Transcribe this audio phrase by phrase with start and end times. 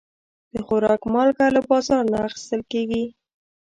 [0.53, 3.03] د خوراک مالګه له بازار نه اخیستل کېږي.